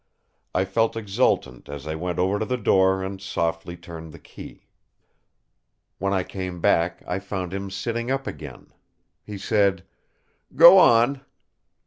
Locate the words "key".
4.17-4.65